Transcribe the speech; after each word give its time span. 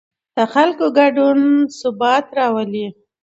د 0.35 0.37
خلکو 0.53 0.85
ګډون 0.97 1.39
ثبات 1.79 2.25
راولي 2.37 2.87